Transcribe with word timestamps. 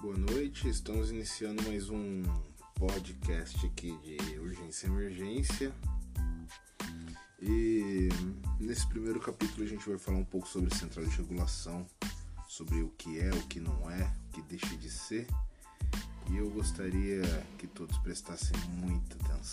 Boa 0.00 0.16
noite, 0.16 0.66
estamos 0.66 1.10
iniciando 1.10 1.62
mais 1.64 1.90
um 1.90 2.22
podcast 2.74 3.66
aqui 3.66 3.94
de 3.98 4.38
urgência 4.38 4.86
e 4.86 4.90
emergência. 4.90 5.74
E 7.38 8.08
nesse 8.58 8.86
primeiro 8.86 9.20
capítulo 9.20 9.62
a 9.62 9.66
gente 9.66 9.86
vai 9.86 9.98
falar 9.98 10.16
um 10.16 10.24
pouco 10.24 10.48
sobre 10.48 10.74
central 10.74 11.04
de 11.04 11.14
regulação, 11.14 11.86
sobre 12.48 12.80
o 12.80 12.88
que 12.96 13.20
é, 13.20 13.28
o 13.28 13.46
que 13.46 13.60
não 13.60 13.90
é, 13.90 14.10
o 14.28 14.32
que 14.32 14.40
deixa 14.40 14.74
de 14.74 14.88
ser. 14.88 15.26
E 16.30 16.36
eu 16.38 16.48
gostaria 16.48 17.20
que 17.58 17.66
todos 17.66 17.98
prestassem 17.98 18.56
muita 18.78 19.16
atenção. 19.16 19.49